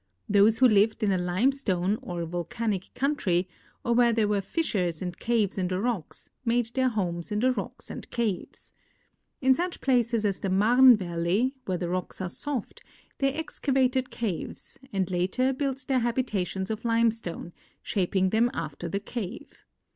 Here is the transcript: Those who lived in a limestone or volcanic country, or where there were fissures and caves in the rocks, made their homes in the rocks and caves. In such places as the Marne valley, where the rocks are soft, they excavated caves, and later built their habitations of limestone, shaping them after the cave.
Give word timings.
Those 0.27 0.57
who 0.57 0.67
lived 0.67 1.03
in 1.03 1.11
a 1.11 1.17
limestone 1.19 1.99
or 2.01 2.25
volcanic 2.25 2.91
country, 2.95 3.47
or 3.85 3.93
where 3.93 4.11
there 4.11 4.27
were 4.27 4.41
fissures 4.41 4.99
and 4.99 5.15
caves 5.15 5.59
in 5.59 5.67
the 5.67 5.79
rocks, 5.79 6.31
made 6.43 6.73
their 6.73 6.89
homes 6.89 7.31
in 7.31 7.39
the 7.39 7.51
rocks 7.51 7.91
and 7.91 8.09
caves. 8.09 8.73
In 9.41 9.53
such 9.53 9.79
places 9.79 10.25
as 10.25 10.39
the 10.39 10.49
Marne 10.49 10.97
valley, 10.97 11.53
where 11.65 11.77
the 11.77 11.87
rocks 11.87 12.19
are 12.19 12.29
soft, 12.29 12.81
they 13.19 13.31
excavated 13.31 14.09
caves, 14.09 14.79
and 14.91 15.11
later 15.11 15.53
built 15.53 15.85
their 15.87 15.99
habitations 15.99 16.71
of 16.71 16.83
limestone, 16.83 17.53
shaping 17.83 18.31
them 18.31 18.49
after 18.55 18.89
the 18.89 18.99
cave. 18.99 19.59